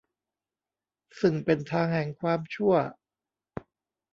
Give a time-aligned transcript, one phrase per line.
[1.19, 2.73] ซึ่งเป็นทางแห่งความชั่ว